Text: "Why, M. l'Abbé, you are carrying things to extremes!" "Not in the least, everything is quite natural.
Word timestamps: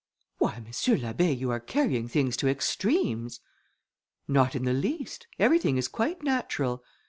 "Why, 0.39 0.55
M. 0.55 0.65
l'Abbé, 0.65 1.37
you 1.37 1.51
are 1.51 1.59
carrying 1.59 2.07
things 2.07 2.35
to 2.37 2.47
extremes!" 2.49 3.39
"Not 4.27 4.55
in 4.55 4.65
the 4.65 4.73
least, 4.73 5.27
everything 5.37 5.77
is 5.77 5.87
quite 5.87 6.23
natural. 6.23 6.83